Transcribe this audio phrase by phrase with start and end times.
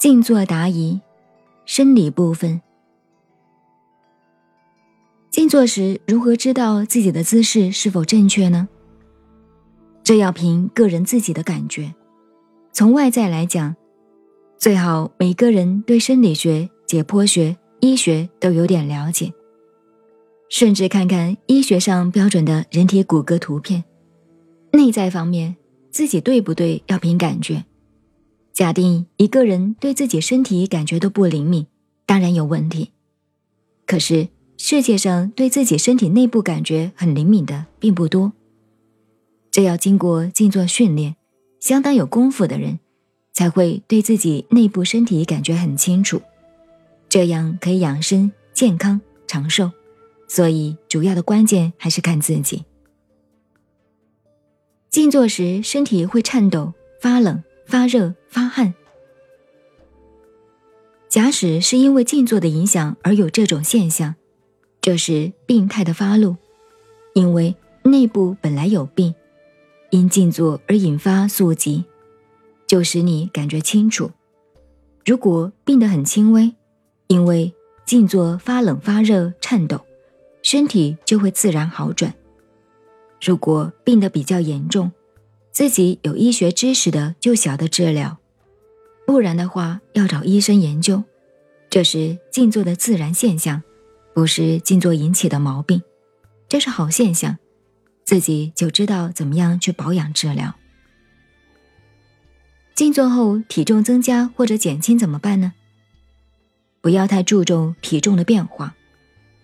[0.00, 0.98] 静坐答疑，
[1.66, 2.62] 生理部分。
[5.30, 8.66] 静坐时如何知道自己的姿势是否正确呢？
[10.02, 11.94] 这要凭个人自己的感觉。
[12.72, 13.76] 从外在来讲，
[14.56, 19.30] 最好每个人对生理学、解剖学、医学都有点了解，
[20.48, 23.84] 甚至看看医学上标准的人体骨骼图片。
[24.72, 25.54] 内在方面，
[25.90, 27.62] 自己对不对要凭感觉。
[28.52, 31.66] 假定一个人对自己身体感觉都不灵敏，
[32.04, 32.90] 当然有问题。
[33.86, 38.32] 可是世界上对自己身体内部感觉很灵敏的并不多。
[39.50, 41.16] 这要经过静坐训练，
[41.58, 42.78] 相当有功夫的人，
[43.32, 46.20] 才会对自己内部身体感觉很清楚。
[47.08, 49.70] 这样可以养生、健康、长寿。
[50.28, 52.64] 所以主要的关键还是看自己。
[54.88, 57.42] 静坐时身体会颤抖、发冷。
[57.70, 58.74] 发热、发汗。
[61.08, 64.16] 假使是因为静坐的影响而有这种现象，
[64.80, 66.36] 这是病态的发露，
[67.14, 67.54] 因为
[67.84, 69.14] 内部本来有病，
[69.90, 71.84] 因静坐而引发宿疾，
[72.66, 74.10] 就使你感觉清楚。
[75.04, 76.52] 如果病得很轻微，
[77.06, 77.54] 因为
[77.86, 79.80] 静坐发冷、发热、颤抖，
[80.42, 82.12] 身体就会自然好转。
[83.20, 84.90] 如果病得比较严重，
[85.52, 88.18] 自己有医学知识的就晓得治疗，
[89.06, 91.02] 不然的话要找医生研究。
[91.68, 93.62] 这是静坐的自然现象，
[94.14, 95.82] 不是静坐引起的毛病，
[96.48, 97.38] 这是好现象，
[98.04, 100.54] 自己就知道怎么样去保养治疗。
[102.74, 105.52] 静坐后体重增加或者减轻怎么办呢？
[106.80, 108.74] 不要太注重体重的变化，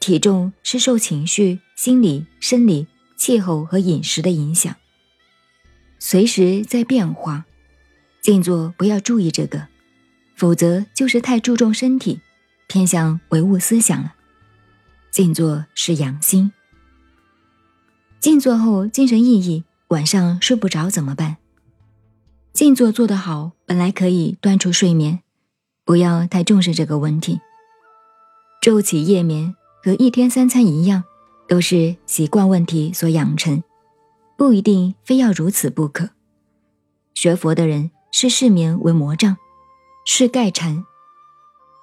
[0.00, 4.74] 体重是受情绪、心理、生理、气候和饮食的影响。
[5.98, 7.44] 随时在变化，
[8.20, 9.66] 静坐不要注意这个，
[10.36, 12.20] 否则就是太注重身体，
[12.66, 14.14] 偏向唯物思想了。
[15.10, 16.52] 静坐是养心。
[18.20, 21.36] 静坐后精神奕奕，晚上睡不着怎么办？
[22.52, 25.20] 静坐做得好，本来可以断除睡眠，
[25.84, 27.40] 不要太重视这个问题。
[28.60, 31.04] 昼起夜眠和一天三餐一样，
[31.48, 33.62] 都是习惯问题所养成。
[34.38, 36.10] 不一定非要如此不可。
[37.12, 39.36] 学佛的人视失眠为魔障，
[40.06, 40.84] 是盖禅。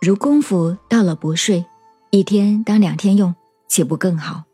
[0.01, 1.65] 如功夫到了不睡，
[2.11, 3.35] 一天当两天用，
[3.67, 4.45] 岂不更好？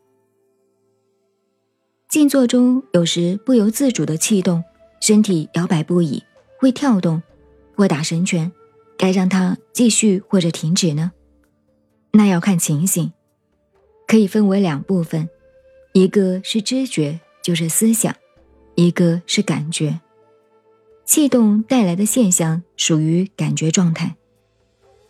[2.08, 4.64] 静坐中有时不由自主的气动，
[5.00, 6.24] 身体摇摆不已，
[6.58, 7.22] 会跳动，
[7.76, 8.50] 或打神拳，
[8.98, 11.12] 该让它继续或者停止呢？
[12.10, 13.12] 那要看情形，
[14.08, 15.28] 可以分为两部分，
[15.92, 17.20] 一个是知觉。
[17.42, 18.14] 就是思想，
[18.76, 20.00] 一个是感觉，
[21.04, 24.16] 气动带来的现象属于感觉状态。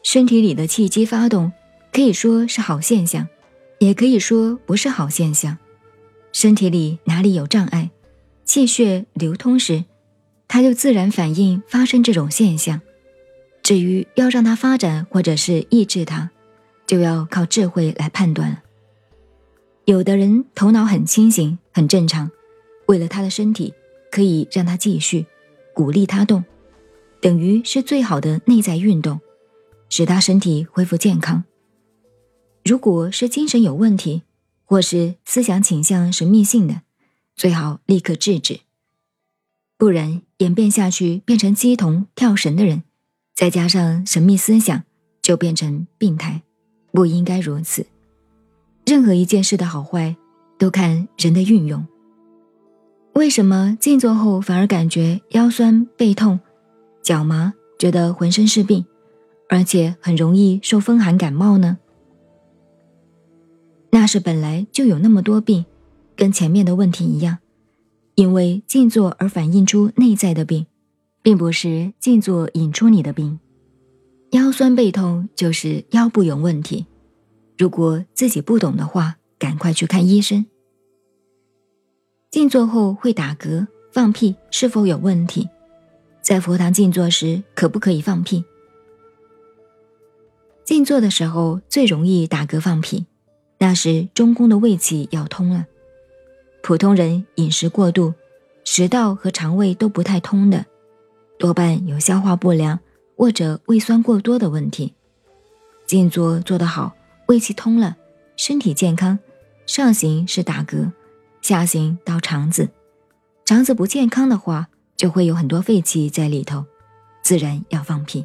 [0.03, 1.53] 身体里的气机发动，
[1.93, 3.29] 可以说是好现象，
[3.79, 5.57] 也可以说不是好现象。
[6.33, 7.91] 身体里哪里有障碍，
[8.45, 9.85] 气血流通时，
[10.49, 12.81] 它就自然反应发生这种现象。
[13.63, 16.31] 至于要让它发展或者是抑制它，
[16.85, 18.63] 就要靠智慧来判断了。
[19.85, 22.31] 有的人头脑很清醒，很正常，
[22.87, 23.75] 为了他的身体，
[24.11, 25.27] 可以让他继续，
[25.75, 26.45] 鼓励他动，
[27.21, 29.21] 等于是最好的内在运动，
[29.89, 31.45] 使他身体恢复健康。
[32.65, 34.23] 如果是精神有问题，
[34.65, 36.83] 或是思想倾向神秘性的，
[37.35, 38.61] 最好立刻制止，
[39.77, 42.85] 不然演变下去变成鸡同跳神的人，
[43.35, 44.85] 再加上神秘思想，
[45.21, 46.43] 就变成病态，
[46.93, 47.87] 不应该如此。
[48.87, 50.17] 任何一件事的好坏，
[50.63, 51.85] 都看人的运用。
[53.15, 56.39] 为什么静坐后反而感觉腰酸背痛、
[57.03, 58.87] 脚麻，觉得浑身是病，
[59.49, 61.79] 而且很容易受风寒感冒呢？
[63.91, 65.65] 那是本来就有那么多病，
[66.15, 67.39] 跟前面的问题一样，
[68.15, 70.67] 因为静坐而反映出内在的病，
[71.23, 73.41] 并不是静坐引出你的病。
[74.31, 76.87] 腰酸背痛就是腰部有问题。
[77.59, 80.47] 如果自己不懂的话，赶快去看医生。
[82.33, 85.47] 静坐后会打嗝、放屁，是否有问题？
[86.23, 88.43] 在佛堂静坐时，可不可以放屁？
[90.65, 93.05] 静坐的时候最容易打嗝放屁，
[93.59, 95.67] 那时中宫的胃气要通了。
[96.63, 98.15] 普通人饮食过度，
[98.65, 100.65] 食道和肠胃都不太通的，
[101.39, 102.81] 多半有消化不良
[103.15, 104.95] 或者胃酸过多的问题。
[105.87, 106.95] 静坐做得好。
[107.27, 107.95] 胃气通了，
[108.37, 109.19] 身体健康，
[109.67, 110.91] 上行是打嗝，
[111.43, 112.69] 下行到肠子，
[113.45, 116.65] 肠子不健康的话，就会有很多废气在里头，
[117.23, 118.25] 自然要放屁。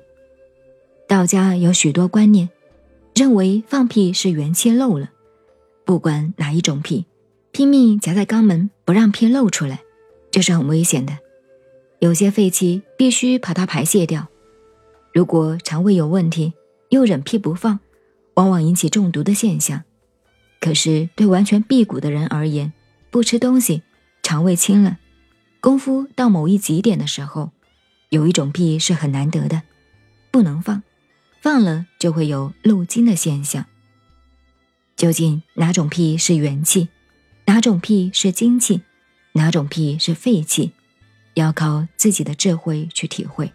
[1.08, 2.48] 道家有许多观念，
[3.16, 5.10] 认为放屁是元气漏了，
[5.84, 7.06] 不管哪一种屁，
[7.52, 9.82] 拼命夹在肛门不让屁漏出来，
[10.30, 11.18] 这是很危险的。
[12.00, 14.28] 有些废气必须把它排泄掉。
[15.12, 16.54] 如果肠胃有问题，
[16.90, 17.80] 又忍屁不放，
[18.36, 19.84] 往往引起中毒的现象。
[20.60, 22.72] 可是对完全辟谷的人而言，
[23.10, 23.84] 不吃东西，
[24.22, 24.98] 肠胃清了，
[25.60, 27.52] 功夫到某一极点的时候，
[28.10, 29.64] 有一种屁是很难得的，
[30.32, 30.84] 不能放，
[31.42, 33.66] 放了就会有漏精的现象。
[34.96, 36.90] 究竟哪种屁是元气，
[37.46, 38.82] 哪种屁是精气，
[39.34, 40.74] 哪种屁是废气，
[41.36, 43.52] 要靠自己的智慧去体会。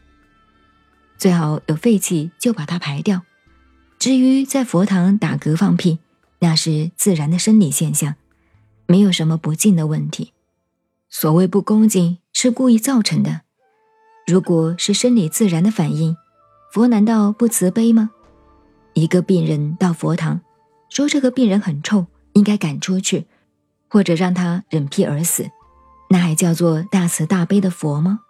[1.19, 3.22] 最好有废气就把它排掉。
[3.99, 5.99] 至于在佛堂打嗝放屁，
[6.40, 8.16] 那是自然的生理现象，
[8.93, 10.35] 没有什么不敬的问题。
[11.09, 13.41] 所谓不恭敬，是故意造成的。
[14.27, 16.15] 如果是生理自然的反应，
[16.71, 18.11] 佛难道不慈悲吗？
[18.93, 20.43] 一个病人到佛堂，
[20.91, 22.05] 说这个病人很臭，
[22.35, 23.25] 应该赶出去，
[23.89, 25.50] 或者让他忍屁而死，
[26.11, 28.21] 那还叫做大慈大悲的佛吗？